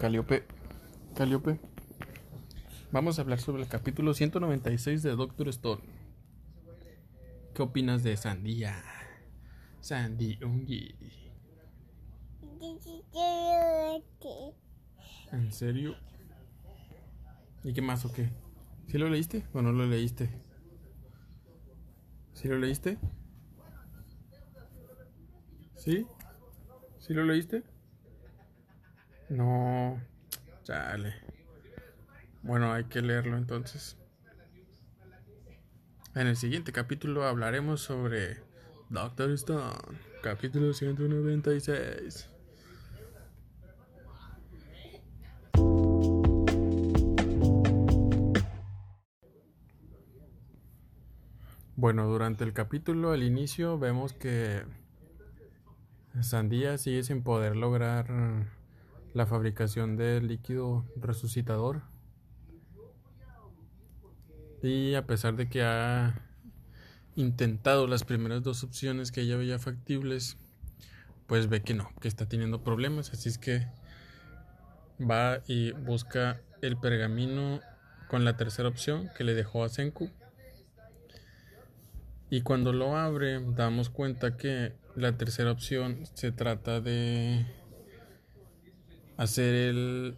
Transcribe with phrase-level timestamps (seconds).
[0.00, 0.44] Caliope.
[1.14, 1.60] Caliope.
[2.90, 5.82] Vamos a hablar sobre el capítulo 196 de Doctor Stone.
[7.54, 8.82] ¿Qué opinas de Sandía?
[9.82, 10.94] Sandy Ungi.
[15.32, 15.94] ¿En serio?
[17.62, 18.30] ¿Y qué más o qué?
[18.86, 20.30] ¿Sí lo leíste o no lo leíste?
[22.32, 22.96] ¿Sí lo leíste?
[25.76, 26.06] ¿Sí?
[26.98, 27.64] ¿Sí lo leíste?
[29.30, 30.00] No.
[30.64, 31.14] Chale.
[32.42, 33.96] Bueno, hay que leerlo entonces.
[36.16, 38.38] En el siguiente capítulo hablaremos sobre
[38.88, 39.76] Doctor Stone,
[40.20, 42.28] capítulo 196.
[51.76, 54.64] Bueno, durante el capítulo al inicio vemos que
[56.20, 58.10] Sandía sigue sin poder lograr
[59.14, 61.82] la fabricación del líquido resucitador.
[64.62, 66.22] Y a pesar de que ha
[67.16, 70.36] intentado las primeras dos opciones que ella veía factibles,
[71.26, 73.12] pues ve que no, que está teniendo problemas.
[73.12, 73.66] Así es que
[75.00, 77.60] va y busca el pergamino
[78.08, 80.10] con la tercera opción que le dejó a Senku.
[82.28, 87.46] Y cuando lo abre, damos cuenta que la tercera opción se trata de
[89.20, 90.16] hacer el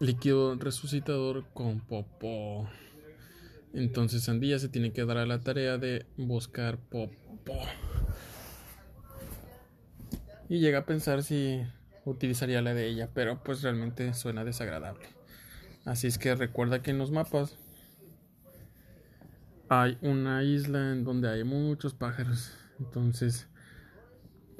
[0.00, 2.68] líquido resucitador con popó.
[3.72, 7.60] Entonces Sandía se tiene que dar a la tarea de buscar popó.
[10.48, 11.62] Y llega a pensar si
[12.04, 15.06] utilizaría la de ella, pero pues realmente suena desagradable.
[15.84, 17.54] Así es que recuerda que en los mapas
[19.68, 22.50] hay una isla en donde hay muchos pájaros.
[22.80, 23.46] Entonces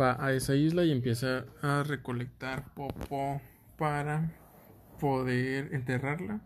[0.00, 3.40] va a esa isla y empieza a recolectar popó
[3.76, 4.30] para
[4.98, 6.40] poder enterrarla.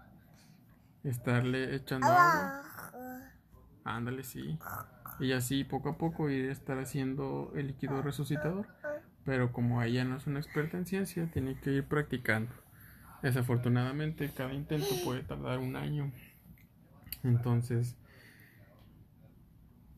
[1.04, 2.62] Estarle echando agua.
[3.84, 4.58] Ándale, sí.
[5.20, 8.66] Y así poco a poco ir a estar haciendo el líquido resucitador.
[9.24, 12.52] Pero como ella no es una experta en ciencia, tiene que ir practicando.
[13.22, 16.12] Desafortunadamente, cada intento puede tardar un año.
[17.22, 17.96] Entonces,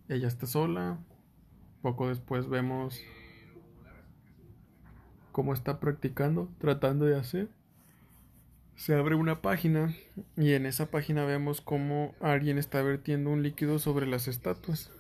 [0.09, 0.99] ella está sola.
[1.83, 3.01] Poco después vemos
[5.37, 7.51] cómo está practicando, tratando de hacer.
[8.75, 9.95] Se abre una página
[10.35, 14.91] y en esa página vemos cómo alguien está vertiendo un líquido sobre las estatuas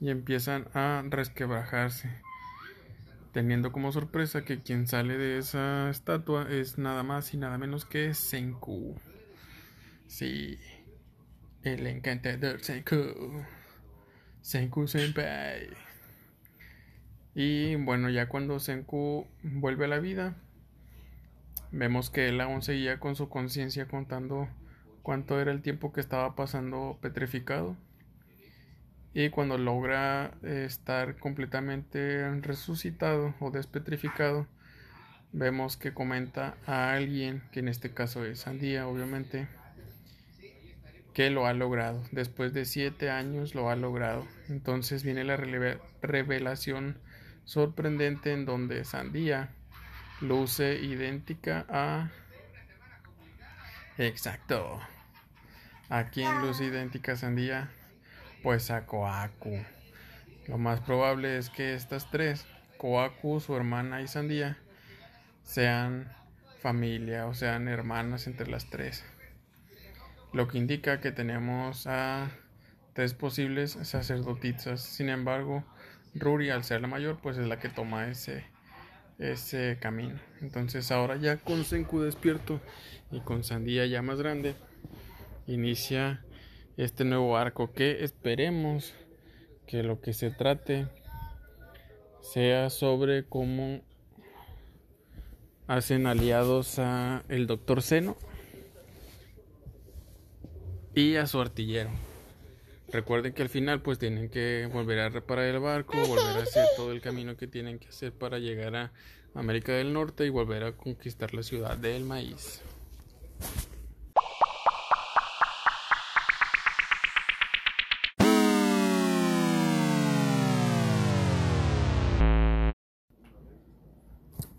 [0.00, 2.08] y empiezan a resquebrajarse,
[3.32, 7.84] teniendo como sorpresa que quien sale de esa estatua es nada más y nada menos
[7.84, 8.94] que Senku.
[10.06, 10.56] Sí,
[11.64, 13.42] el encantador Senku.
[14.40, 15.70] Senku Senpai.
[17.34, 20.36] Y bueno, ya cuando Senku vuelve a la vida,
[21.72, 24.48] vemos que él aún seguía con su conciencia contando
[25.02, 27.76] cuánto era el tiempo que estaba pasando petrificado.
[29.12, 34.46] Y cuando logra estar completamente resucitado o despetrificado,
[35.32, 39.48] vemos que comenta a alguien, que en este caso es Sandía, obviamente,
[41.12, 42.02] que lo ha logrado.
[42.10, 44.26] Después de siete años lo ha logrado.
[44.48, 45.36] Entonces viene la
[46.02, 46.98] revelación
[47.44, 49.50] sorprendente en donde Sandía
[50.20, 52.10] luce idéntica a...
[53.98, 54.80] Exacto.
[55.88, 57.70] ¿A quién luce idéntica Sandía?
[58.42, 59.58] Pues a Koaku.
[60.48, 62.46] Lo más probable es que estas tres,
[62.78, 64.58] Koaku, su hermana y Sandía,
[65.42, 66.12] sean
[66.60, 69.04] familia o sean hermanas entre las tres
[70.34, 72.28] lo que indica que tenemos a
[72.92, 74.82] tres posibles sacerdotisas.
[74.82, 75.64] Sin embargo,
[76.14, 78.44] Ruri, al ser la mayor, pues es la que toma ese,
[79.18, 80.18] ese camino.
[80.40, 82.60] Entonces ahora ya con Senku despierto
[83.10, 84.54] y con Sandía ya más grande,
[85.46, 86.24] inicia
[86.76, 88.94] este nuevo arco que esperemos
[89.66, 90.86] que lo que se trate
[92.20, 93.82] sea sobre cómo
[95.66, 98.16] hacen aliados a el doctor Seno
[100.94, 101.90] y a su artillero.
[102.94, 106.64] Recuerden que al final pues tienen que volver a reparar el barco, volver a hacer
[106.76, 108.92] todo el camino que tienen que hacer para llegar a
[109.34, 112.62] América del Norte y volver a conquistar la ciudad del maíz.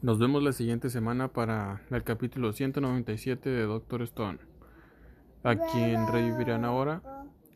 [0.02, 4.40] Nos vemos la siguiente semana para el capítulo 197 de Doctor Stone.
[5.44, 7.02] ¿A quién revivirán ahora?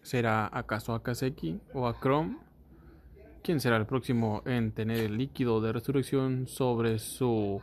[0.01, 2.37] ¿Será acaso a Kaseki o a Chrome?
[3.43, 7.61] ¿Quién será el próximo en tener el líquido de resurrección sobre su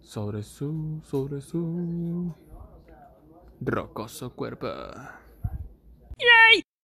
[0.00, 2.32] sobre su, sobre su
[3.60, 4.68] rocoso cuerpo.